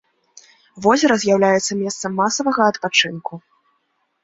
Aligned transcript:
Возера 0.85 1.17
з'яўляецца 1.25 1.77
месцам 1.83 2.11
масавага 2.23 2.61
адпачынку. 2.73 3.33